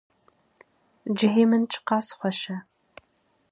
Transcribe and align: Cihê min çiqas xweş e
Cihê 1.17 1.45
min 1.49 1.63
çiqas 1.71 2.07
xweş 2.17 2.41
e 2.55 2.57